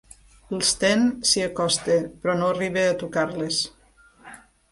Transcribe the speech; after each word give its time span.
L'Sten 0.53 1.03
s'hi 1.31 1.43
acosta, 1.47 1.99
però 2.23 2.35
no 2.41 2.49
arriba 2.55 2.85
a 2.93 2.97
tocar-les. 3.05 3.63